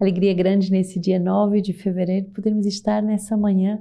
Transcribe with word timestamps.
Alegria 0.00 0.32
grande 0.32 0.70
nesse 0.70 1.00
dia 1.00 1.18
9 1.18 1.60
de 1.60 1.72
fevereiro, 1.72 2.26
podermos 2.26 2.66
estar 2.66 3.02
nessa 3.02 3.36
manhã, 3.36 3.80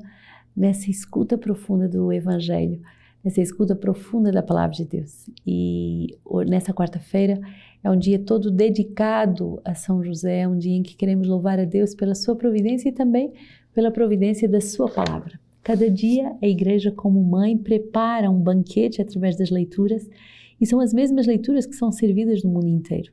nessa 0.56 0.90
escuta 0.90 1.38
profunda 1.38 1.88
do 1.88 2.12
Evangelho, 2.12 2.82
nessa 3.24 3.40
escuta 3.40 3.76
profunda 3.76 4.32
da 4.32 4.42
Palavra 4.42 4.76
de 4.76 4.84
Deus. 4.84 5.30
E 5.46 6.18
nessa 6.48 6.74
quarta-feira 6.74 7.40
é 7.84 7.92
um 7.92 7.96
dia 7.96 8.18
todo 8.18 8.50
dedicado 8.50 9.62
a 9.64 9.76
São 9.76 10.04
José, 10.04 10.40
é 10.40 10.48
um 10.48 10.58
dia 10.58 10.76
em 10.76 10.82
que 10.82 10.96
queremos 10.96 11.28
louvar 11.28 11.60
a 11.60 11.66
Deus 11.66 11.94
pela 11.94 12.16
sua 12.16 12.36
providência 12.36 12.90
e 12.90 12.94
também 12.94 13.32
pela 13.72 13.92
providência 13.92 14.50
da 14.50 14.60
sua 14.60 14.90
palavra. 14.90 15.40
Cada 15.62 15.88
dia 15.88 16.36
a 16.42 16.48
igreja, 16.48 16.92
como 16.92 17.24
mãe, 17.24 17.56
prepara 17.56 18.28
um 18.32 18.42
banquete 18.42 19.04
através 19.04 19.38
das 19.38 19.52
leituras 19.52 20.10
e 20.60 20.66
são 20.66 20.80
as 20.80 20.96
mesmas 20.96 21.28
leituras 21.28 21.68
que 21.68 21.76
são 21.76 21.92
servidas 21.92 22.42
no 22.44 22.50
mundo 22.50 22.68
inteiro 22.68 23.12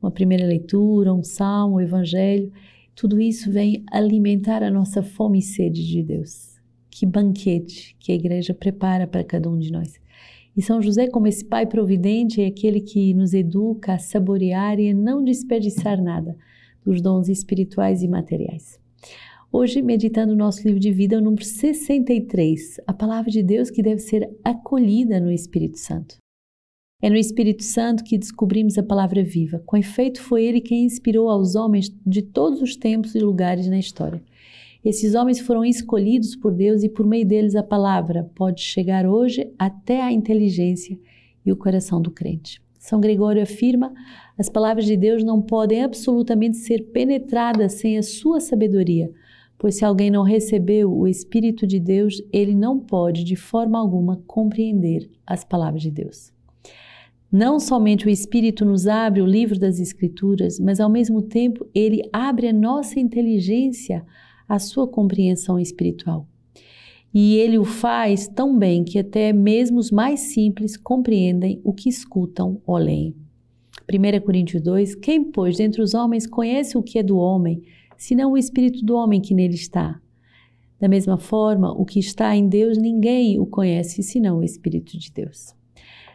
uma 0.00 0.10
primeira 0.10 0.46
leitura, 0.46 1.12
um 1.12 1.22
salmo, 1.22 1.76
um 1.76 1.80
evangelho, 1.80 2.52
tudo 2.94 3.20
isso 3.20 3.50
vem 3.50 3.84
alimentar 3.92 4.62
a 4.62 4.70
nossa 4.70 5.02
fome 5.02 5.38
e 5.38 5.42
sede 5.42 5.86
de 5.86 6.02
Deus. 6.02 6.58
Que 6.90 7.06
banquete 7.06 7.96
que 8.00 8.10
a 8.10 8.14
igreja 8.14 8.52
prepara 8.52 9.06
para 9.06 9.22
cada 9.22 9.48
um 9.48 9.58
de 9.58 9.70
nós. 9.70 9.94
E 10.56 10.62
São 10.62 10.82
José, 10.82 11.06
como 11.06 11.28
esse 11.28 11.44
pai 11.44 11.66
providente, 11.66 12.42
é 12.42 12.46
aquele 12.46 12.80
que 12.80 13.14
nos 13.14 13.32
educa 13.32 13.94
a 13.94 13.98
saborear 13.98 14.80
e 14.80 14.90
a 14.90 14.94
não 14.94 15.22
desperdiçar 15.22 16.02
nada 16.02 16.36
dos 16.84 17.00
dons 17.00 17.28
espirituais 17.28 18.02
e 18.02 18.08
materiais. 18.08 18.80
Hoje, 19.52 19.80
meditando 19.80 20.32
o 20.32 20.36
nosso 20.36 20.66
livro 20.66 20.80
de 20.80 20.90
vida, 20.90 21.16
o 21.16 21.20
número 21.20 21.44
63, 21.44 22.80
a 22.86 22.92
palavra 22.92 23.30
de 23.30 23.42
Deus 23.42 23.70
que 23.70 23.82
deve 23.82 24.00
ser 24.00 24.28
acolhida 24.44 25.20
no 25.20 25.30
Espírito 25.30 25.78
Santo. 25.78 26.16
É 27.00 27.08
no 27.08 27.14
Espírito 27.14 27.62
Santo 27.62 28.02
que 28.02 28.18
descobrimos 28.18 28.76
a 28.76 28.82
palavra 28.82 29.22
viva. 29.22 29.62
Com 29.64 29.76
efeito, 29.76 30.20
foi 30.20 30.44
ele 30.44 30.60
quem 30.60 30.84
inspirou 30.84 31.30
aos 31.30 31.54
homens 31.54 31.94
de 32.04 32.22
todos 32.22 32.60
os 32.60 32.74
tempos 32.74 33.14
e 33.14 33.20
lugares 33.20 33.68
na 33.68 33.78
história. 33.78 34.20
Esses 34.84 35.14
homens 35.14 35.38
foram 35.38 35.64
escolhidos 35.64 36.34
por 36.34 36.52
Deus 36.52 36.82
e 36.82 36.88
por 36.88 37.06
meio 37.06 37.24
deles 37.24 37.54
a 37.54 37.62
palavra 37.62 38.28
pode 38.34 38.62
chegar 38.62 39.06
hoje 39.06 39.48
até 39.56 40.02
a 40.02 40.10
inteligência 40.10 40.98
e 41.46 41.52
o 41.52 41.56
coração 41.56 42.02
do 42.02 42.10
crente. 42.10 42.60
São 42.80 43.00
Gregório 43.00 43.40
afirma: 43.40 43.94
as 44.36 44.48
palavras 44.48 44.84
de 44.84 44.96
Deus 44.96 45.22
não 45.22 45.40
podem 45.40 45.84
absolutamente 45.84 46.56
ser 46.56 46.86
penetradas 46.86 47.74
sem 47.74 47.96
a 47.96 48.02
sua 48.02 48.40
sabedoria, 48.40 49.08
pois 49.56 49.76
se 49.76 49.84
alguém 49.84 50.10
não 50.10 50.24
recebeu 50.24 50.92
o 50.92 51.06
Espírito 51.06 51.64
de 51.64 51.78
Deus, 51.78 52.20
ele 52.32 52.56
não 52.56 52.76
pode 52.80 53.22
de 53.22 53.36
forma 53.36 53.78
alguma 53.78 54.20
compreender 54.26 55.08
as 55.24 55.44
palavras 55.44 55.82
de 55.82 55.92
Deus. 55.92 56.36
Não 57.30 57.60
somente 57.60 58.06
o 58.06 58.10
Espírito 58.10 58.64
nos 58.64 58.86
abre 58.86 59.20
o 59.20 59.26
livro 59.26 59.58
das 59.58 59.78
Escrituras, 59.78 60.58
mas 60.58 60.80
ao 60.80 60.88
mesmo 60.88 61.20
tempo 61.20 61.68
ele 61.74 62.00
abre 62.10 62.48
a 62.48 62.52
nossa 62.52 62.98
inteligência 62.98 64.02
à 64.48 64.58
sua 64.58 64.88
compreensão 64.88 65.58
espiritual. 65.58 66.26
E 67.12 67.36
ele 67.36 67.58
o 67.58 67.64
faz 67.64 68.26
tão 68.26 68.58
bem 68.58 68.82
que 68.82 68.98
até 68.98 69.30
mesmo 69.32 69.78
os 69.78 69.90
mais 69.90 70.20
simples 70.20 70.76
compreendem 70.76 71.60
o 71.62 71.72
que 71.72 71.88
escutam 71.88 72.62
ou 72.66 72.78
leem. 72.78 73.14
1 73.90 74.20
Coríntios 74.24 74.62
2: 74.62 74.94
Quem, 74.94 75.30
pois, 75.30 75.58
dentre 75.58 75.82
os 75.82 75.92
homens 75.92 76.26
conhece 76.26 76.78
o 76.78 76.82
que 76.82 76.98
é 76.98 77.02
do 77.02 77.18
homem, 77.18 77.62
senão 77.96 78.32
o 78.32 78.38
espírito 78.38 78.82
do 78.84 78.94
homem 78.94 79.20
que 79.20 79.34
nele 79.34 79.54
está? 79.54 80.00
Da 80.80 80.88
mesma 80.88 81.18
forma, 81.18 81.72
o 81.72 81.84
que 81.84 81.98
está 81.98 82.34
em 82.34 82.48
Deus, 82.48 82.78
ninguém 82.78 83.38
o 83.38 83.44
conhece 83.44 84.02
senão 84.02 84.38
o 84.38 84.44
Espírito 84.44 84.96
de 84.96 85.10
Deus. 85.10 85.57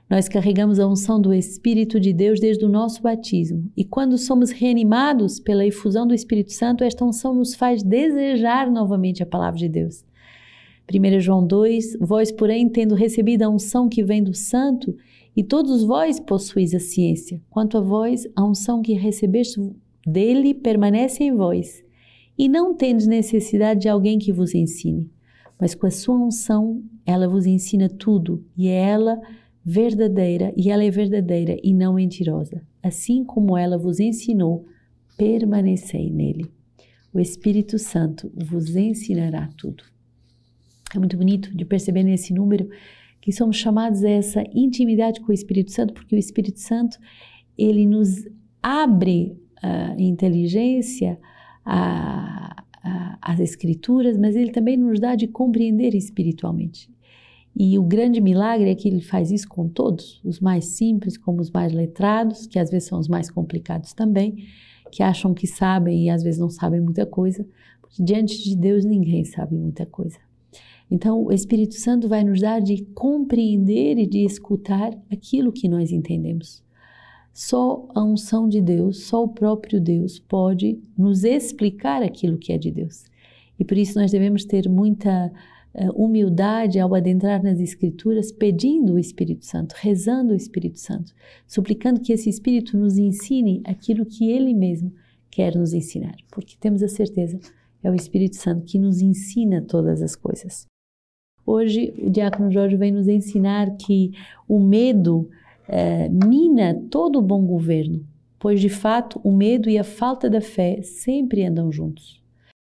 Nós 0.09 0.27
carregamos 0.27 0.79
a 0.79 0.87
unção 0.87 1.19
do 1.19 1.33
Espírito 1.33 1.99
de 1.99 2.13
Deus 2.13 2.39
desde 2.39 2.65
o 2.65 2.69
nosso 2.69 3.01
batismo. 3.01 3.71
E 3.75 3.85
quando 3.85 4.17
somos 4.17 4.51
reanimados 4.51 5.39
pela 5.39 5.65
efusão 5.65 6.05
do 6.05 6.13
Espírito 6.13 6.51
Santo, 6.51 6.83
esta 6.83 7.05
unção 7.05 7.33
nos 7.33 7.55
faz 7.55 7.81
desejar 7.81 8.69
novamente 8.69 9.23
a 9.23 9.25
palavra 9.25 9.57
de 9.57 9.69
Deus. 9.69 10.05
1 10.91 11.19
João 11.21 11.45
2: 11.45 11.97
Vós, 11.99 12.31
porém, 12.31 12.67
tendo 12.67 12.93
recebido 12.93 13.43
a 13.43 13.49
unção 13.49 13.87
que 13.87 14.03
vem 14.03 14.21
do 14.21 14.33
Santo, 14.33 14.95
e 15.35 15.43
todos 15.43 15.83
vós 15.83 16.19
possuís 16.19 16.75
a 16.75 16.79
ciência. 16.79 17.41
Quanto 17.49 17.77
a 17.77 17.81
vós, 17.81 18.27
a 18.35 18.43
unção 18.43 18.81
que 18.81 18.93
recebeste 18.93 19.59
dele 20.05 20.53
permanece 20.53 21.23
em 21.23 21.33
vós, 21.33 21.83
e 22.37 22.49
não 22.49 22.75
tendes 22.75 23.07
necessidade 23.07 23.81
de 23.81 23.89
alguém 23.89 24.19
que 24.19 24.33
vos 24.33 24.53
ensine. 24.53 25.09
Mas 25.59 25.73
com 25.73 25.87
a 25.87 25.91
sua 25.91 26.17
unção, 26.17 26.83
ela 27.05 27.27
vos 27.27 27.45
ensina 27.45 27.87
tudo, 27.87 28.43
e 28.55 28.67
é 28.67 28.75
ela 28.75 29.19
verdadeira 29.65 30.53
e 30.57 30.69
ela 30.69 30.83
é 30.83 30.89
verdadeira 30.89 31.57
e 31.63 31.73
não 31.73 31.93
mentirosa. 31.93 32.61
Assim 32.81 33.23
como 33.23 33.57
ela 33.57 33.77
vos 33.77 33.99
ensinou, 33.99 34.65
permanecei 35.17 36.09
nele. 36.09 36.51
O 37.13 37.19
Espírito 37.19 37.77
Santo 37.77 38.31
vos 38.35 38.75
ensinará 38.75 39.47
tudo. 39.57 39.83
É 40.93 40.99
muito 40.99 41.17
bonito 41.17 41.55
de 41.55 41.65
perceber 41.65 42.03
nesse 42.03 42.33
número 42.33 42.69
que 43.21 43.31
somos 43.31 43.55
chamados 43.55 44.03
a 44.03 44.09
essa 44.09 44.43
intimidade 44.53 45.21
com 45.21 45.31
o 45.31 45.33
Espírito 45.33 45.71
Santo, 45.71 45.93
porque 45.93 46.15
o 46.15 46.19
Espírito 46.19 46.59
Santo 46.59 46.97
ele 47.57 47.85
nos 47.85 48.27
abre 48.61 49.37
a 49.61 49.95
inteligência, 49.97 51.17
a, 51.65 52.63
a, 52.83 53.17
as 53.21 53.39
Escrituras, 53.39 54.17
mas 54.17 54.35
ele 54.35 54.51
também 54.51 54.75
nos 54.75 54.99
dá 54.99 55.15
de 55.15 55.27
compreender 55.27 55.95
espiritualmente. 55.95 56.92
E 57.55 57.77
o 57.77 57.83
grande 57.83 58.19
milagre 58.19 58.69
é 58.69 58.75
que 58.75 58.87
ele 58.87 59.01
faz 59.01 59.31
isso 59.31 59.47
com 59.47 59.67
todos, 59.67 60.19
os 60.23 60.39
mais 60.39 60.65
simples 60.65 61.17
como 61.17 61.39
os 61.39 61.51
mais 61.51 61.71
letrados, 61.71 62.47
que 62.47 62.57
às 62.57 62.71
vezes 62.71 62.87
são 62.87 62.99
os 62.99 63.07
mais 63.07 63.29
complicados 63.29 63.93
também, 63.93 64.45
que 64.91 65.03
acham 65.03 65.33
que 65.33 65.45
sabem 65.45 66.05
e 66.05 66.09
às 66.09 66.23
vezes 66.23 66.39
não 66.39 66.49
sabem 66.49 66.81
muita 66.81 67.05
coisa, 67.05 67.45
porque 67.79 68.03
diante 68.03 68.43
de 68.43 68.55
Deus 68.55 68.83
ninguém 68.83 69.23
sabe 69.23 69.55
muita 69.55 69.85
coisa. 69.85 70.17
Então, 70.89 71.23
o 71.23 71.31
Espírito 71.31 71.75
Santo 71.75 72.07
vai 72.07 72.23
nos 72.23 72.41
dar 72.41 72.59
de 72.59 72.83
compreender 72.93 73.97
e 73.97 74.05
de 74.05 74.25
escutar 74.25 74.91
aquilo 75.11 75.51
que 75.51 75.67
nós 75.67 75.91
entendemos. 75.91 76.63
Só 77.33 77.87
a 77.95 78.03
unção 78.03 78.47
de 78.47 78.61
Deus, 78.61 79.05
só 79.05 79.23
o 79.23 79.29
próprio 79.29 79.81
Deus 79.81 80.19
pode 80.19 80.79
nos 80.95 81.23
explicar 81.23 82.03
aquilo 82.03 82.37
que 82.37 82.53
é 82.53 82.57
de 82.59 82.69
Deus. 82.69 83.05
E 83.57 83.65
por 83.65 83.75
isso 83.75 83.97
nós 83.97 84.11
devemos 84.11 84.45
ter 84.45 84.69
muita 84.69 85.31
humildade 85.95 86.79
ao 86.79 86.93
adentrar 86.93 87.41
nas 87.41 87.59
Escrituras, 87.59 88.31
pedindo 88.31 88.93
o 88.93 88.99
Espírito 88.99 89.45
Santo, 89.45 89.75
rezando 89.77 90.33
o 90.33 90.35
Espírito 90.35 90.79
Santo, 90.79 91.13
suplicando 91.47 91.99
que 91.99 92.13
esse 92.13 92.29
Espírito 92.29 92.77
nos 92.77 92.97
ensine 92.97 93.61
aquilo 93.65 94.05
que 94.05 94.29
ele 94.29 94.53
mesmo 94.53 94.93
quer 95.31 95.55
nos 95.55 95.73
ensinar, 95.73 96.15
porque 96.31 96.55
temos 96.59 96.83
a 96.83 96.87
certeza 96.87 97.39
é 97.83 97.91
o 97.91 97.95
Espírito 97.95 98.37
Santo 98.37 98.65
que 98.65 98.79
nos 98.79 99.01
ensina 99.01 99.61
todas 99.61 100.01
as 100.01 100.15
coisas. 100.15 100.65
Hoje, 101.45 101.93
o 101.97 102.09
diácono 102.09 102.49
Jorge 102.49 102.77
vem 102.77 102.91
nos 102.91 103.09
ensinar 103.09 103.75
que 103.75 104.11
o 104.47 104.57
medo 104.57 105.29
eh, 105.67 106.07
mina 106.07 106.81
todo 106.89 107.19
o 107.19 107.21
bom 107.21 107.45
governo, 107.45 108.05
pois 108.39 108.61
de 108.61 108.69
fato 108.69 109.19
o 109.23 109.31
medo 109.35 109.69
e 109.69 109.77
a 109.77 109.83
falta 109.83 110.29
da 110.29 110.39
fé 110.39 110.81
sempre 110.81 111.45
andam 111.45 111.69
juntos. 111.71 112.22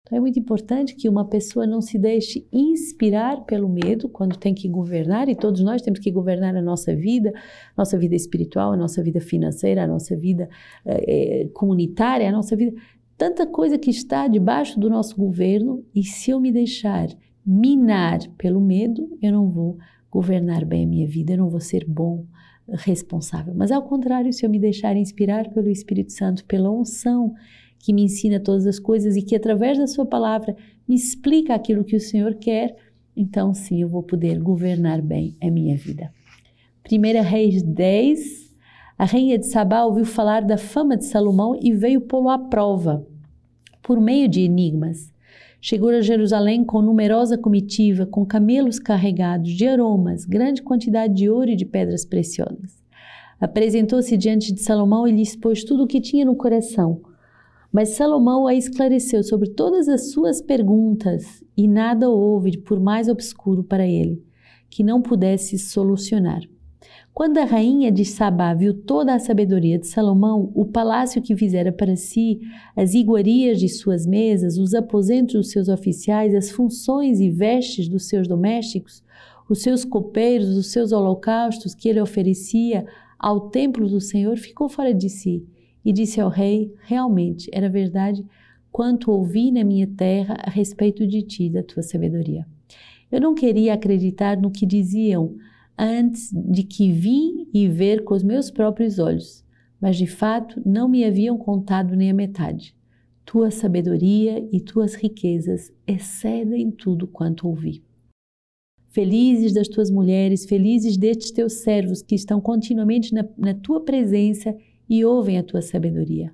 Então 0.06 0.18
é 0.18 0.22
muito 0.22 0.38
importante 0.38 0.96
que 0.96 1.08
uma 1.08 1.26
pessoa 1.26 1.66
não 1.66 1.80
se 1.80 1.98
deixe 1.98 2.46
inspirar 2.52 3.46
pelo 3.46 3.70
medo 3.70 4.10
quando 4.10 4.38
tem 4.38 4.54
que 4.54 4.68
governar, 4.68 5.30
e 5.30 5.36
todos 5.36 5.64
nós 5.64 5.82
temos 5.82 6.00
que 6.00 6.12
governar 6.12 6.56
a 6.58 6.62
nossa 6.62 6.94
vida, 6.94 7.32
nossa 7.78 7.98
vida 7.98 8.14
espiritual, 8.14 8.74
a 8.74 8.78
nossa 8.78 9.02
vida 9.02 9.22
financeira, 9.22 9.84
a 9.84 9.88
nossa 9.88 10.14
vida 10.16 10.50
eh, 10.86 11.48
comunitária, 11.54 12.28
a 12.28 12.32
nossa 12.34 12.54
vida. 12.54 12.74
Tanta 13.18 13.48
coisa 13.48 13.78
que 13.78 13.90
está 13.90 14.28
debaixo 14.28 14.78
do 14.78 14.90
nosso 14.90 15.16
governo, 15.16 15.86
e 15.96 16.04
se 16.04 16.32
eu 16.32 16.40
me 16.40 16.52
deixar 16.52 17.08
minar 17.46 18.20
pelo 18.38 18.60
medo, 18.60 19.18
eu 19.22 19.32
não 19.32 19.50
vou 19.50 19.78
governar 20.12 20.66
bem 20.66 20.84
a 20.84 20.88
minha 20.88 21.08
vida, 21.08 21.34
eu 21.34 21.38
não 21.38 21.50
vou 21.50 21.62
ser 21.62 21.86
bom, 21.88 22.26
responsável. 22.68 23.54
Mas 23.56 23.72
ao 23.72 23.84
contrário, 23.84 24.34
se 24.34 24.46
eu 24.46 24.50
me 24.50 24.60
deixar 24.60 24.98
inspirar 24.98 25.50
pelo 25.50 25.70
Espírito 25.70 26.12
Santo, 26.12 26.46
pela 26.46 26.70
unção, 26.70 27.34
que 27.84 27.92
me 27.92 28.04
ensina 28.04 28.40
todas 28.40 28.66
as 28.66 28.80
coisas 28.80 29.18
e 29.18 29.22
que 29.22 29.36
através 29.36 29.78
da 29.78 29.86
sua 29.88 30.06
palavra 30.06 30.56
me 30.88 30.96
explica 30.96 31.54
aquilo 31.54 31.84
que 31.84 31.98
o 31.98 32.00
Senhor 32.00 32.36
quer, 32.36 32.78
então 33.16 33.54
sim 33.54 33.82
eu 33.82 33.90
vou 33.90 34.02
poder 34.02 34.40
governar 34.40 35.02
bem 35.02 35.36
a 35.44 35.52
minha 35.52 35.76
vida. 35.76 36.10
1 36.90 37.22
Reis 37.22 37.62
10, 37.62 38.56
a 38.98 39.04
rainha 39.04 39.38
de 39.38 39.48
Sabá 39.48 39.84
ouviu 39.84 40.06
falar 40.06 40.44
da 40.44 40.58
fama 40.58 40.96
de 40.96 41.04
Salomão 41.04 41.60
e 41.62 41.74
veio 41.74 42.00
pô-lo 42.00 42.30
à 42.30 42.40
prova, 42.40 43.06
por 43.82 44.00
meio 44.00 44.30
de 44.30 44.40
enigmas. 44.40 45.12
Chegou 45.60 45.90
a 45.90 46.00
Jerusalém 46.00 46.64
com 46.64 46.82
numerosa 46.82 47.38
comitiva, 47.38 48.06
com 48.06 48.26
camelos 48.26 48.80
carregados 48.80 49.52
de 49.52 49.68
aromas, 49.68 50.24
grande 50.24 50.62
quantidade 50.62 51.14
de 51.14 51.30
ouro 51.30 51.50
e 51.50 51.56
de 51.58 51.66
pedras 51.66 52.06
preciosas. 52.06 52.82
Apresentou-se 53.42 54.16
diante 54.16 54.54
de 54.54 54.62
Salomão 54.62 55.06
e 55.06 55.12
lhe 55.12 55.22
expôs 55.22 55.66
tudo 55.66 55.84
o 55.84 55.88
que 55.88 56.00
tinha 56.00 56.24
no 56.24 56.38
coração 56.38 57.02
mas 57.74 57.90
Salomão 57.90 58.46
a 58.46 58.54
esclareceu 58.54 59.24
sobre 59.24 59.50
todas 59.50 59.90
as 59.90 60.12
suas 60.12 60.40
perguntas 60.40 61.44
e 61.58 61.68
nada 61.68 62.08
houve 62.08 62.56
por 62.60 62.80
mais 62.80 63.10
obscuro 63.10 63.64
para 63.64 63.88
ele 63.88 64.24
que 64.70 64.84
não 64.84 65.02
pudesse 65.02 65.58
solucionar. 65.58 66.42
Quando 67.14 67.40
a 67.40 67.46
rainha 67.46 67.92
de 67.92 68.06
Sabá 68.06 68.54
viu 68.54 68.74
toda 68.74 69.16
a 69.16 69.20
sabedoria 69.20 69.80
de 69.80 69.88
Salomão, 69.88 70.52
o 70.54 70.66
palácio 70.66 71.22
que 71.22 71.36
fizera 71.36 71.72
para 71.72 71.96
si, 71.96 72.40
as 72.76 72.94
iguarias 72.94 73.60
de 73.60 73.70
suas 73.70 74.06
mesas, 74.06 74.58
os 74.58 74.74
aposentos 74.76 75.34
dos 75.34 75.52
seus 75.52 75.68
oficiais, 75.68 76.36
as 76.36 76.52
funções 76.52 77.20
e 77.20 77.30
vestes 77.30 77.88
dos 77.88 78.08
seus 78.08 78.28
domésticos, 78.28 79.04
os 79.50 79.62
seus 79.62 79.84
copeiros, 79.84 80.58
os 80.58 80.72
seus 80.72 80.92
holocaustos 80.92 81.74
que 81.74 81.90
ele 81.90 82.02
oferecia 82.02 82.86
ao 83.18 83.50
templo 83.50 83.88
do 83.88 84.02
Senhor, 84.02 84.38
ficou 84.38 84.68
fora 84.70 84.94
de 84.94 85.10
si 85.10 85.44
e 85.84 85.92
disse 85.92 86.20
ao 86.20 86.30
rei: 86.30 86.74
Realmente 86.82 87.50
era 87.54 87.70
verdade 87.70 88.26
quanto 88.72 89.12
ouvi 89.12 89.52
na 89.52 89.64
minha 89.64 89.88
terra 89.88 90.36
a 90.44 90.50
respeito 90.50 91.06
de 91.06 91.22
ti, 91.22 91.50
da 91.50 91.62
tua 91.62 91.84
sabedoria. 91.84 92.46
Eu 93.12 93.22
não 93.22 93.36
queria 93.36 93.76
acreditar 93.76 94.36
no 94.36 94.50
que 94.50 94.66
diziam 94.66 95.36
antes 95.78 96.32
de 96.34 96.64
que 96.64 96.92
vim 96.92 97.48
e 97.54 97.68
ver 97.68 98.04
com 98.04 98.16
os 98.16 98.24
meus 98.24 98.50
próprios 98.50 98.98
olhos, 98.98 99.44
mas 99.80 99.98
de 99.98 100.08
fato 100.08 100.62
não 100.66 100.88
me 100.88 101.04
haviam 101.04 101.38
contado 101.38 101.96
nem 101.96 102.10
a 102.10 102.14
metade. 102.14 102.76
Tua 103.26 103.52
sabedoria 103.52 104.48
e 104.52 104.60
tuas 104.60 104.96
riquezas 104.96 105.72
excedem 105.88 106.72
tudo 106.72 107.08
quanto 107.08 107.48
ouvi. 107.48 107.84
Felizes 108.90 109.54
das 109.54 109.68
tuas 109.68 109.90
mulheres, 109.90 110.46
felizes 110.46 110.98
destes 110.98 111.32
teus 111.32 111.54
servos 111.64 112.02
que 112.02 112.16
estão 112.16 112.40
continuamente 112.40 113.14
na, 113.14 113.26
na 113.38 113.54
tua 113.54 113.84
presença 113.84 114.56
e 114.90 115.04
ouvem 115.06 115.38
a 115.38 115.44
tua 115.44 115.62
sabedoria. 115.62 116.34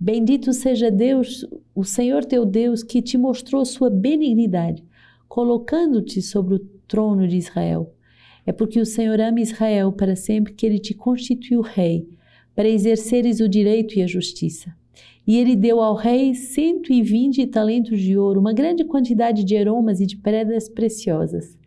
Bendito 0.00 0.52
seja 0.52 0.90
Deus, 0.90 1.44
o 1.74 1.82
Senhor 1.82 2.24
teu 2.24 2.46
Deus, 2.46 2.82
que 2.82 3.02
te 3.02 3.18
mostrou 3.18 3.64
sua 3.64 3.90
benignidade, 3.90 4.84
colocando-te 5.28 6.22
sobre 6.22 6.54
o 6.54 6.58
trono 6.86 7.26
de 7.26 7.36
Israel. 7.36 7.92
É 8.46 8.52
porque 8.52 8.80
o 8.80 8.86
Senhor 8.86 9.20
ama 9.20 9.40
Israel 9.40 9.92
para 9.92 10.14
sempre 10.14 10.54
que 10.54 10.64
ele 10.64 10.78
te 10.78 10.94
constituiu 10.94 11.60
rei, 11.60 12.08
para 12.54 12.68
exerceres 12.68 13.40
o 13.40 13.48
direito 13.48 13.98
e 13.98 14.02
a 14.02 14.06
justiça. 14.06 14.72
E 15.26 15.36
ele 15.36 15.54
deu 15.54 15.80
ao 15.80 15.94
rei 15.94 16.34
120 16.34 17.46
talentos 17.48 18.00
de 18.00 18.16
ouro, 18.16 18.40
uma 18.40 18.52
grande 18.52 18.84
quantidade 18.84 19.44
de 19.44 19.56
aromas 19.56 20.00
e 20.00 20.06
de 20.06 20.16
pedras 20.16 20.68
preciosas. 20.68 21.58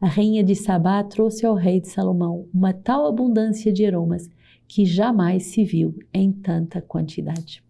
A 0.00 0.06
rainha 0.06 0.44
de 0.44 0.54
Sabá 0.54 1.02
trouxe 1.02 1.46
ao 1.46 1.54
rei 1.54 1.80
de 1.80 1.88
Salomão 1.88 2.46
uma 2.52 2.74
tal 2.74 3.06
abundância 3.06 3.72
de 3.72 3.86
aromas 3.86 4.28
que 4.68 4.84
jamais 4.84 5.44
se 5.44 5.64
viu 5.64 5.98
em 6.12 6.32
tanta 6.32 6.80
quantidade. 6.80 7.62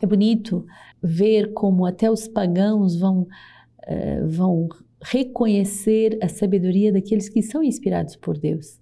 É 0.00 0.06
bonito 0.06 0.64
ver 1.02 1.52
como 1.52 1.84
até 1.84 2.10
os 2.10 2.26
pagãos 2.26 2.96
vão, 2.96 3.22
uh, 3.22 4.28
vão 4.28 4.68
reconhecer 5.02 6.18
a 6.22 6.28
sabedoria 6.28 6.92
daqueles 6.92 7.28
que 7.28 7.42
são 7.42 7.62
inspirados 7.62 8.16
por 8.16 8.38
Deus. 8.38 8.80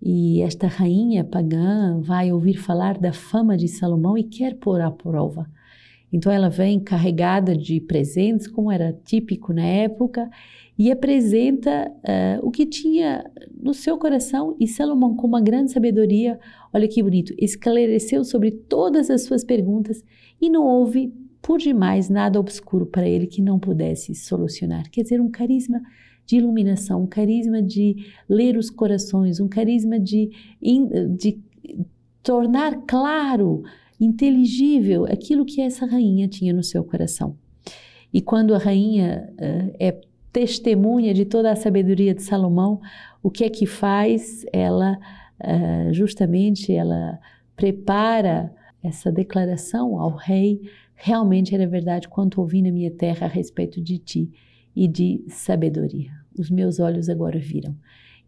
E 0.00 0.42
esta 0.42 0.66
rainha 0.66 1.24
pagã 1.24 2.00
vai 2.00 2.32
ouvir 2.32 2.54
falar 2.54 2.98
da 2.98 3.12
fama 3.12 3.56
de 3.56 3.68
Salomão 3.68 4.18
e 4.18 4.24
quer 4.24 4.56
pôr 4.56 4.80
à 4.80 4.90
prova. 4.90 5.48
Então 6.12 6.30
ela 6.30 6.50
vem 6.50 6.78
carregada 6.78 7.56
de 7.56 7.80
presentes, 7.80 8.46
como 8.46 8.70
era 8.70 8.92
típico 9.04 9.52
na 9.52 9.64
época, 9.64 10.28
e 10.78 10.90
apresenta 10.90 11.90
uh, 11.90 12.46
o 12.46 12.50
que 12.50 12.66
tinha 12.66 13.24
no 13.60 13.72
seu 13.72 13.96
coração. 13.96 14.56
E 14.60 14.66
Salomão, 14.66 15.16
com 15.16 15.26
uma 15.26 15.40
grande 15.40 15.72
sabedoria, 15.72 16.38
olha 16.72 16.88
que 16.88 17.02
bonito, 17.02 17.34
esclareceu 17.38 18.24
sobre 18.24 18.50
todas 18.50 19.10
as 19.10 19.22
suas 19.22 19.44
perguntas 19.44 20.04
e 20.40 20.50
não 20.50 20.66
houve 20.66 21.12
por 21.40 21.58
demais 21.58 22.08
nada 22.08 22.38
obscuro 22.38 22.86
para 22.86 23.08
ele 23.08 23.26
que 23.26 23.42
não 23.42 23.58
pudesse 23.58 24.14
solucionar. 24.14 24.88
Quer 24.90 25.02
dizer, 25.02 25.20
um 25.20 25.30
carisma 25.30 25.80
de 26.24 26.36
iluminação, 26.36 27.02
um 27.02 27.06
carisma 27.06 27.60
de 27.60 27.96
ler 28.28 28.56
os 28.56 28.70
corações, 28.70 29.40
um 29.40 29.48
carisma 29.48 29.98
de, 29.98 30.30
de 31.16 31.40
tornar 32.22 32.82
claro, 32.86 33.64
inteligível 34.04 35.04
aquilo 35.04 35.44
que 35.44 35.60
essa 35.60 35.86
rainha 35.86 36.26
tinha 36.26 36.52
no 36.52 36.62
seu 36.62 36.82
coração. 36.82 37.36
E 38.12 38.20
quando 38.20 38.54
a 38.54 38.58
rainha 38.58 39.32
uh, 39.34 39.76
é 39.78 40.00
testemunha 40.32 41.14
de 41.14 41.24
toda 41.24 41.52
a 41.52 41.56
sabedoria 41.56 42.14
de 42.14 42.22
Salomão, 42.22 42.80
o 43.22 43.30
que 43.30 43.44
é 43.44 43.48
que 43.48 43.64
faz? 43.64 44.44
Ela, 44.52 44.98
uh, 45.40 45.92
justamente, 45.92 46.72
ela 46.72 47.18
prepara 47.54 48.52
essa 48.82 49.12
declaração 49.12 49.98
ao 49.98 50.16
rei, 50.16 50.60
realmente 50.94 51.54
era 51.54 51.66
verdade 51.66 52.08
quanto 52.08 52.40
ouvi 52.40 52.60
na 52.60 52.72
minha 52.72 52.90
terra 52.90 53.26
a 53.26 53.30
respeito 53.30 53.80
de 53.80 53.98
ti 53.98 54.32
e 54.74 54.88
de 54.88 55.24
sabedoria. 55.28 56.10
Os 56.36 56.50
meus 56.50 56.80
olhos 56.80 57.08
agora 57.08 57.38
viram. 57.38 57.76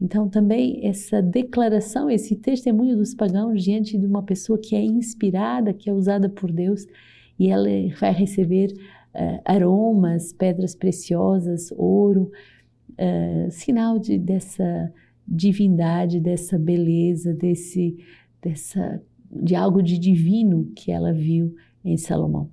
Então, 0.04 0.28
também 0.28 0.86
essa 0.86 1.22
declaração, 1.22 2.10
esse 2.10 2.36
testemunho 2.36 2.94
dos 2.94 3.14
pagãos 3.14 3.64
diante 3.64 3.96
de 3.96 4.04
uma 4.04 4.22
pessoa 4.22 4.58
que 4.58 4.76
é 4.76 4.84
inspirada, 4.84 5.72
que 5.72 5.88
é 5.88 5.94
usada 5.94 6.28
por 6.28 6.52
Deus, 6.52 6.86
e 7.38 7.48
ela 7.48 7.66
vai 7.98 8.12
receber 8.12 8.74
uh, 9.14 9.40
aromas, 9.46 10.30
pedras 10.30 10.74
preciosas, 10.74 11.72
ouro, 11.74 12.30
uh, 12.90 13.50
sinal 13.50 13.98
de, 13.98 14.18
dessa 14.18 14.92
divindade, 15.26 16.20
dessa 16.20 16.58
beleza, 16.58 17.32
desse, 17.32 17.96
dessa 18.42 19.02
de 19.32 19.54
algo 19.54 19.82
de 19.82 19.98
divino 19.98 20.70
que 20.76 20.92
ela 20.92 21.14
viu 21.14 21.54
em 21.82 21.96
Salomão. 21.96 22.50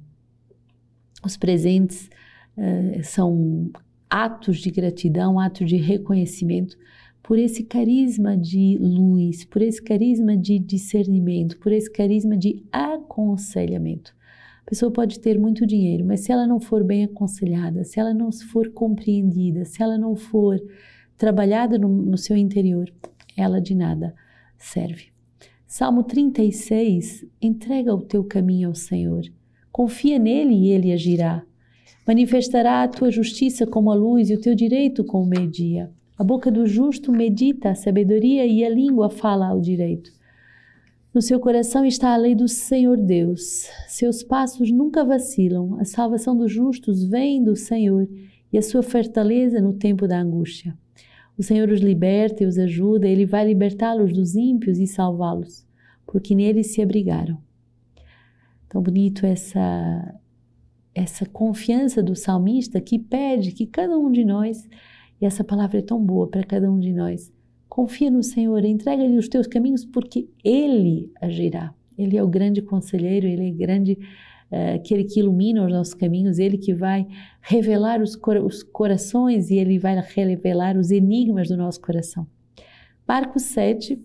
Os 1.21 1.35
presentes 1.35 2.09
uh, 2.57 3.03
são 3.03 3.69
atos 4.09 4.59
de 4.59 4.71
gratidão, 4.71 5.37
atos 5.37 5.67
de 5.67 5.75
reconhecimento 5.75 6.77
por 7.23 7.37
esse 7.37 7.63
carisma 7.63 8.35
de 8.35 8.77
luz, 8.79 9.45
por 9.45 9.61
esse 9.61 9.81
carisma 9.81 10.35
de 10.35 10.59
discernimento, 10.59 11.57
por 11.59 11.71
esse 11.71 11.91
carisma 11.91 12.35
de 12.35 12.63
aconselhamento. 12.71 14.13
A 14.65 14.69
pessoa 14.69 14.91
pode 14.91 15.19
ter 15.19 15.39
muito 15.39 15.65
dinheiro, 15.65 16.05
mas 16.05 16.21
se 16.21 16.31
ela 16.31 16.47
não 16.47 16.59
for 16.59 16.83
bem 16.83 17.03
aconselhada, 17.03 17.83
se 17.83 17.99
ela 17.99 18.13
não 18.13 18.31
for 18.31 18.71
compreendida, 18.71 19.65
se 19.65 19.83
ela 19.83 19.97
não 19.97 20.15
for 20.15 20.59
trabalhada 21.17 21.77
no, 21.77 21.89
no 21.89 22.17
seu 22.17 22.35
interior, 22.37 22.91
ela 23.37 23.59
de 23.61 23.75
nada 23.75 24.15
serve. 24.57 25.11
Salmo 25.67 26.03
36, 26.03 27.25
entrega 27.41 27.93
o 27.93 28.01
teu 28.01 28.23
caminho 28.23 28.69
ao 28.69 28.75
Senhor. 28.75 29.23
Confia 29.71 30.19
nele 30.19 30.53
e 30.53 30.69
ele 30.69 30.91
agirá. 30.91 31.43
Manifestará 32.05 32.83
a 32.83 32.87
tua 32.87 33.09
justiça 33.09 33.65
como 33.65 33.91
a 33.91 33.95
luz 33.95 34.29
e 34.29 34.33
o 34.33 34.41
teu 34.41 34.53
direito 34.53 35.03
como 35.03 35.23
o 35.23 35.27
meio-dia. 35.27 35.91
A 36.21 36.23
boca 36.23 36.51
do 36.51 36.67
justo 36.67 37.11
medita 37.11 37.71
a 37.71 37.73
sabedoria 37.73 38.45
e 38.45 38.63
a 38.63 38.69
língua 38.69 39.09
fala 39.09 39.47
ao 39.47 39.59
direito. 39.59 40.11
No 41.11 41.19
seu 41.19 41.39
coração 41.39 41.83
está 41.83 42.13
a 42.13 42.15
lei 42.15 42.35
do 42.35 42.47
Senhor 42.47 42.95
Deus. 42.95 43.67
Seus 43.87 44.21
passos 44.21 44.71
nunca 44.71 45.03
vacilam. 45.03 45.79
A 45.79 45.83
salvação 45.83 46.37
dos 46.37 46.51
justos 46.51 47.03
vem 47.03 47.43
do 47.43 47.55
Senhor 47.55 48.07
e 48.53 48.57
a 48.59 48.61
sua 48.61 48.83
fortaleza 48.83 49.59
no 49.59 49.73
tempo 49.73 50.07
da 50.07 50.21
angústia. 50.21 50.77
O 51.35 51.41
Senhor 51.41 51.69
os 51.69 51.79
liberta 51.79 52.43
e 52.43 52.45
os 52.45 52.59
ajuda, 52.59 53.07
Ele 53.07 53.25
vai 53.25 53.47
libertá-los 53.47 54.13
dos 54.13 54.35
ímpios 54.35 54.77
e 54.77 54.85
salvá-los, 54.85 55.65
porque 56.05 56.35
neles 56.35 56.67
se 56.67 56.83
abrigaram. 56.83 57.35
Tão 58.69 58.79
bonito 58.79 59.25
essa, 59.25 60.19
essa 60.93 61.25
confiança 61.25 62.03
do 62.03 62.15
salmista 62.15 62.79
que 62.79 62.99
pede 62.99 63.53
que 63.53 63.65
cada 63.65 63.97
um 63.97 64.11
de 64.11 64.23
nós, 64.23 64.69
e 65.21 65.25
essa 65.25 65.43
palavra 65.43 65.77
é 65.77 65.81
tão 65.83 66.03
boa 66.03 66.27
para 66.27 66.43
cada 66.43 66.69
um 66.69 66.79
de 66.79 66.91
nós, 66.91 67.31
confia 67.69 68.09
no 68.09 68.23
Senhor, 68.23 68.65
entrega-lhe 68.65 69.17
os 69.17 69.29
teus 69.29 69.47
caminhos, 69.47 69.85
porque 69.85 70.27
Ele 70.43 71.11
agirá. 71.21 71.73
Ele 71.97 72.17
é 72.17 72.23
o 72.23 72.27
grande 72.27 72.61
conselheiro, 72.61 73.27
Ele 73.27 73.49
é 73.49 73.51
grande 73.51 73.93
uh, 74.51 74.75
aquele 74.75 75.03
que 75.03 75.19
ilumina 75.19 75.63
os 75.63 75.71
nossos 75.71 75.93
caminhos, 75.93 76.39
Ele 76.39 76.57
que 76.57 76.73
vai 76.73 77.07
revelar 77.41 78.01
os, 78.01 78.15
cor 78.15 78.37
os 78.37 78.63
corações 78.63 79.51
e 79.51 79.57
Ele 79.57 79.77
vai 79.77 79.95
revelar 80.01 80.75
os 80.75 80.89
enigmas 80.89 81.47
do 81.47 81.55
nosso 81.55 81.79
coração. 81.79 82.25
Marcos 83.07 83.43
7, 83.43 84.01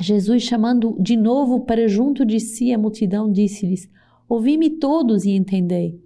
Jesus 0.00 0.42
chamando 0.42 0.96
de 1.00 1.16
novo 1.16 1.60
para 1.60 1.88
junto 1.88 2.26
de 2.26 2.38
si 2.38 2.72
a 2.72 2.78
multidão, 2.78 3.32
disse-lhes: 3.32 3.88
Ouvi-me 4.28 4.70
todos 4.70 5.24
e 5.24 5.30
entendei. 5.30 5.98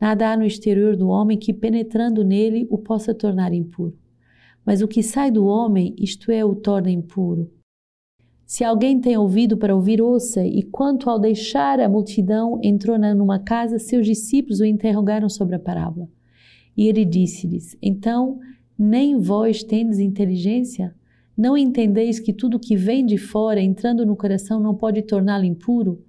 Nada 0.00 0.32
há 0.32 0.36
no 0.36 0.44
exterior 0.44 0.96
do 0.96 1.08
homem 1.08 1.38
que, 1.38 1.52
penetrando 1.52 2.24
nele, 2.24 2.66
o 2.70 2.78
possa 2.78 3.14
tornar 3.14 3.52
impuro. 3.52 3.96
Mas 4.64 4.82
o 4.82 4.88
que 4.88 5.02
sai 5.02 5.30
do 5.30 5.46
homem, 5.46 5.94
isto 5.98 6.30
é, 6.30 6.44
o 6.44 6.54
torna 6.54 6.90
impuro. 6.90 7.50
Se 8.46 8.62
alguém 8.62 9.00
tem 9.00 9.16
ouvido 9.16 9.56
para 9.56 9.74
ouvir, 9.74 10.00
ouça. 10.02 10.44
E 10.46 10.62
quanto 10.62 11.08
ao 11.08 11.18
deixar 11.18 11.80
a 11.80 11.88
multidão, 11.88 12.60
entrou 12.62 12.98
numa 12.98 13.38
casa, 13.38 13.78
seus 13.78 14.06
discípulos 14.06 14.60
o 14.60 14.64
interrogaram 14.64 15.28
sobre 15.28 15.56
a 15.56 15.58
parábola. 15.58 16.08
E 16.76 16.86
ele 16.86 17.04
disse-lhes: 17.04 17.76
Então, 17.80 18.38
nem 18.78 19.18
vós 19.18 19.62
tendes 19.62 19.98
inteligência? 19.98 20.94
Não 21.36 21.56
entendeis 21.56 22.20
que 22.20 22.32
tudo 22.32 22.60
que 22.60 22.76
vem 22.76 23.04
de 23.04 23.18
fora, 23.18 23.60
entrando 23.60 24.06
no 24.06 24.14
coração, 24.14 24.60
não 24.60 24.74
pode 24.74 25.02
torná-lo 25.02 25.44
impuro? 25.44 26.04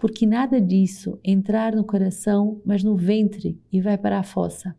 Porque 0.00 0.24
nada 0.24 0.58
disso 0.58 1.20
entrar 1.22 1.76
no 1.76 1.84
coração, 1.84 2.58
mas 2.64 2.82
no 2.82 2.96
ventre 2.96 3.60
e 3.70 3.82
vai 3.82 3.98
para 3.98 4.18
a 4.18 4.22
fossa. 4.22 4.74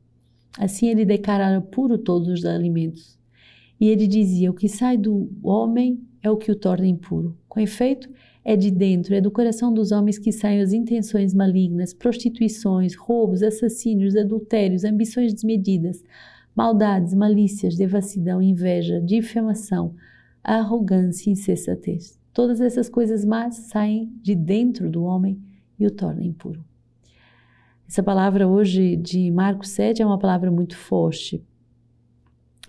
Assim 0.57 0.87
ele 0.87 1.05
declara 1.05 1.61
puro 1.61 1.95
todos 1.95 2.27
os 2.27 2.43
alimentos. 2.43 3.19
E 3.79 3.87
ele 3.87 4.07
dizia: 4.07 4.49
O 4.49 4.53
que 4.55 4.67
sai 4.67 4.97
do 4.97 5.29
homem 5.43 6.01
é 6.23 6.31
o 6.31 6.37
que 6.37 6.51
o 6.51 6.55
torna 6.55 6.87
impuro. 6.87 7.37
Com 7.47 7.59
efeito, 7.59 8.09
é 8.43 8.55
de 8.55 8.71
dentro, 8.71 9.13
é 9.13 9.21
do 9.21 9.29
coração 9.29 9.71
dos 9.71 9.91
homens 9.91 10.17
que 10.17 10.31
saem 10.31 10.59
as 10.59 10.73
intenções 10.73 11.35
malignas, 11.35 11.93
prostituições, 11.93 12.95
roubos, 12.95 13.43
assassínios, 13.43 14.15
adultérios, 14.15 14.83
ambições 14.83 15.35
desmedidas, 15.35 16.03
maldades, 16.55 17.13
malícias, 17.13 17.77
devassidão, 17.77 18.41
inveja, 18.41 18.99
difamação, 18.99 19.93
arrogância 20.43 21.29
e 21.29 21.33
insensatez. 21.33 22.20
Todas 22.33 22.61
essas 22.61 22.87
coisas 22.87 23.25
más 23.25 23.55
saem 23.55 24.11
de 24.21 24.35
dentro 24.35 24.89
do 24.89 25.03
homem 25.03 25.39
e 25.77 25.85
o 25.85 25.91
tornam 25.91 26.23
impuro. 26.23 26.63
Essa 27.87 28.01
palavra 28.01 28.47
hoje 28.47 28.95
de 28.95 29.29
Marcos 29.31 29.69
7 29.69 30.01
é 30.01 30.05
uma 30.05 30.17
palavra 30.17 30.49
muito 30.49 30.77
forte. 30.77 31.43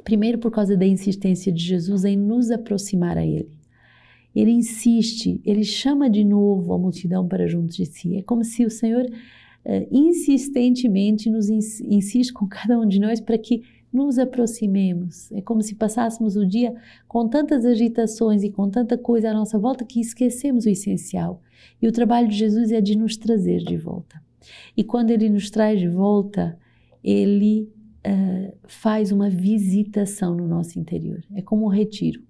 Primeiro, 0.03 0.39
por 0.39 0.51
causa 0.51 0.77
da 0.77 0.85
insistência 0.85 1.53
de 1.53 1.63
Jesus 1.63 2.05
em 2.05 2.17
nos 2.17 2.51
aproximar 2.51 3.17
a 3.17 3.25
Ele. 3.25 3.57
Ele 4.35 4.51
insiste, 4.51 5.41
ele 5.45 5.63
chama 5.63 6.11
de 6.11 6.25
novo 6.25 6.73
a 6.73 6.79
multidão 6.79 7.29
para 7.29 7.47
junto 7.47 7.77
de 7.77 7.87
si. 7.87 8.17
É 8.17 8.23
como 8.23 8.43
se 8.43 8.65
o 8.65 8.71
Senhor 8.71 9.05
uh, 9.05 9.89
insistentemente 9.91 11.31
nos 11.31 11.49
ins 11.49 11.81
insiste 11.81 12.33
com 12.33 12.49
cada 12.49 12.79
um 12.81 12.87
de 12.87 12.99
nós 12.99 13.21
para 13.21 13.39
que 13.39 13.63
nos 13.93 14.19
aproximemos. 14.19 15.31
É 15.33 15.43
como 15.43 15.63
se 15.63 15.75
passássemos 15.75 16.37
o 16.37 16.47
dia 16.47 16.75
com 17.07 17.29
tantas 17.29 17.65
agitações 17.65 18.43
e 18.43 18.51
com 18.51 18.71
tanta 18.71 18.97
coisa 18.97 19.31
à 19.31 19.35
nossa 19.35 19.59
volta 19.59 19.85
que 19.85 20.01
esquecemos 20.01 20.65
o 20.65 20.71
essencial. 20.71 21.43
E 21.81 21.87
o 21.87 21.93
trabalho 21.93 22.29
de 22.29 22.37
Jesus 22.37 22.73
é 22.73 22.81
de 22.81 22.97
nos 22.97 23.17
trazer 23.17 23.59
de 23.59 23.77
volta. 23.77 24.21
E 24.77 24.83
quando 24.83 25.11
ele 25.11 25.29
nos 25.29 25.51
traz 25.51 25.79
de 25.79 25.89
volta, 25.89 26.59
ele 27.05 27.71
uh, 28.07 28.57
faz 28.67 29.13
uma 29.13 29.29
visitação 29.29 30.35
no 30.35 30.49
nosso 30.49 30.79
interior. 30.79 31.23
É 31.35 31.43
como 31.43 31.67
um 31.67 31.69
retiro. 31.69 32.23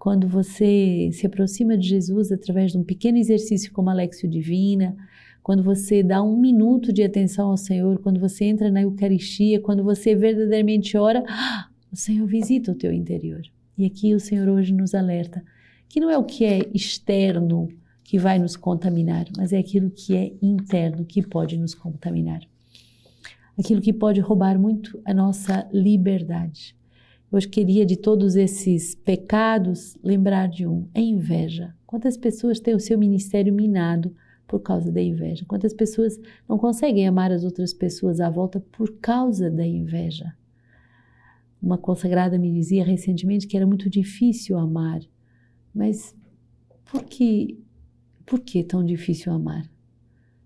Quando 0.00 0.26
você 0.26 1.10
se 1.12 1.26
aproxima 1.26 1.76
de 1.76 1.86
Jesus 1.86 2.32
através 2.32 2.72
de 2.72 2.78
um 2.78 2.82
pequeno 2.82 3.18
exercício 3.18 3.70
como 3.70 3.90
a 3.90 3.92
Lexio 3.92 4.30
Divina, 4.30 4.96
quando 5.42 5.62
você 5.62 6.02
dá 6.02 6.22
um 6.22 6.40
minuto 6.40 6.90
de 6.90 7.02
atenção 7.02 7.50
ao 7.50 7.56
Senhor, 7.58 7.98
quando 7.98 8.18
você 8.18 8.46
entra 8.46 8.70
na 8.70 8.80
Eucaristia, 8.80 9.60
quando 9.60 9.84
você 9.84 10.14
verdadeiramente 10.14 10.96
ora, 10.96 11.22
o 11.92 11.96
Senhor 11.96 12.26
visita 12.26 12.72
o 12.72 12.74
teu 12.74 12.90
interior. 12.90 13.42
E 13.76 13.84
aqui 13.84 14.14
o 14.14 14.20
Senhor 14.20 14.48
hoje 14.48 14.72
nos 14.72 14.94
alerta 14.94 15.44
que 15.86 16.00
não 16.00 16.08
é 16.08 16.16
o 16.16 16.24
que 16.24 16.46
é 16.46 16.70
externo 16.72 17.68
que 18.02 18.18
vai 18.18 18.38
nos 18.38 18.56
contaminar, 18.56 19.26
mas 19.36 19.52
é 19.52 19.58
aquilo 19.58 19.90
que 19.90 20.16
é 20.16 20.32
interno 20.40 21.04
que 21.04 21.20
pode 21.20 21.58
nos 21.58 21.74
contaminar. 21.74 22.40
Aquilo 23.58 23.82
que 23.82 23.92
pode 23.92 24.18
roubar 24.20 24.58
muito 24.58 24.98
a 25.04 25.12
nossa 25.12 25.68
liberdade. 25.70 26.74
Hoje 27.32 27.46
queria 27.46 27.86
de 27.86 27.96
todos 27.96 28.34
esses 28.34 28.96
pecados 28.96 29.96
lembrar 30.02 30.48
de 30.48 30.66
um, 30.66 30.88
a 30.92 30.98
inveja. 30.98 31.76
Quantas 31.86 32.16
pessoas 32.16 32.58
têm 32.58 32.74
o 32.74 32.80
seu 32.80 32.98
ministério 32.98 33.54
minado 33.54 34.12
por 34.48 34.58
causa 34.58 34.90
da 34.90 35.00
inveja. 35.00 35.44
Quantas 35.46 35.72
pessoas 35.72 36.18
não 36.48 36.58
conseguem 36.58 37.06
amar 37.06 37.30
as 37.30 37.44
outras 37.44 37.72
pessoas 37.72 38.18
à 38.18 38.28
volta 38.28 38.58
por 38.58 38.96
causa 38.96 39.48
da 39.48 39.64
inveja? 39.64 40.34
Uma 41.62 41.78
consagrada 41.78 42.36
me 42.36 42.52
dizia 42.52 42.84
recentemente 42.84 43.46
que 43.46 43.56
era 43.56 43.64
muito 43.64 43.88
difícil 43.88 44.58
amar, 44.58 45.00
mas 45.72 46.16
por 46.90 47.04
que, 47.04 47.62
por 48.26 48.40
que 48.40 48.64
tão 48.64 48.84
difícil 48.84 49.32
amar? 49.32 49.70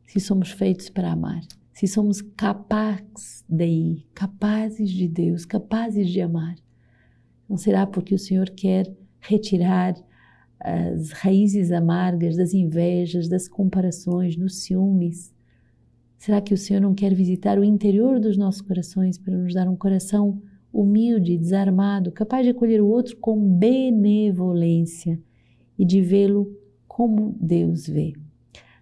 Se 0.06 0.20
somos 0.20 0.50
feitos 0.50 0.90
para 0.90 1.12
amar, 1.12 1.40
se 1.72 1.86
somos 1.86 2.20
capazes 2.20 3.42
de 3.48 3.66
ir, 3.66 4.06
capazes 4.12 4.90
de 4.90 5.08
Deus, 5.08 5.46
capazes 5.46 6.10
de 6.10 6.20
amar, 6.20 6.56
não 7.54 7.58
será 7.58 7.86
porque 7.86 8.12
o 8.12 8.18
Senhor 8.18 8.50
quer 8.50 8.92
retirar 9.20 9.94
as 10.58 11.12
raízes 11.12 11.70
amargas 11.70 12.36
das 12.36 12.52
invejas, 12.52 13.28
das 13.28 13.46
comparações, 13.46 14.34
dos 14.34 14.64
ciúmes? 14.64 15.32
Será 16.18 16.40
que 16.40 16.52
o 16.52 16.56
Senhor 16.56 16.80
não 16.80 16.96
quer 16.96 17.14
visitar 17.14 17.56
o 17.56 17.62
interior 17.62 18.18
dos 18.18 18.36
nossos 18.36 18.60
corações 18.60 19.18
para 19.18 19.36
nos 19.36 19.54
dar 19.54 19.68
um 19.68 19.76
coração 19.76 20.42
humilde, 20.72 21.38
desarmado, 21.38 22.10
capaz 22.10 22.44
de 22.44 22.50
acolher 22.50 22.82
o 22.82 22.88
outro 22.88 23.16
com 23.18 23.38
benevolência 23.56 25.16
e 25.78 25.84
de 25.84 26.00
vê-lo 26.00 26.58
como 26.88 27.36
Deus 27.40 27.86
vê? 27.86 28.14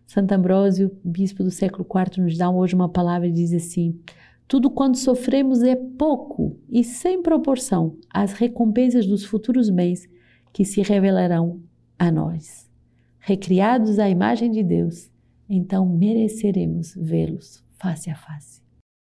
Santo 0.06 0.32
Ambrósio, 0.32 0.90
bispo 1.04 1.44
do 1.44 1.50
século 1.50 1.86
IV, 1.86 2.22
nos 2.22 2.38
dá 2.38 2.48
hoje 2.48 2.74
uma 2.74 2.88
palavra 2.88 3.28
e 3.28 3.32
diz 3.32 3.52
assim: 3.52 4.00
tudo 4.46 4.70
quanto 4.70 4.98
sofremos 4.98 5.62
é 5.62 5.74
pouco 5.74 6.58
e 6.68 6.84
sem 6.84 7.22
proporção 7.22 7.96
às 8.10 8.32
recompensas 8.32 9.06
dos 9.06 9.24
futuros 9.24 9.70
bens 9.70 10.08
que 10.52 10.64
se 10.64 10.82
revelarão 10.82 11.62
a 11.98 12.10
nós. 12.10 12.70
Recriados 13.18 13.98
à 13.98 14.08
imagem 14.08 14.50
de 14.50 14.62
Deus, 14.62 15.10
então 15.48 15.86
mereceremos 15.86 16.94
vê-los 16.96 17.64
face 17.78 18.10
a 18.10 18.14
face. 18.14 18.61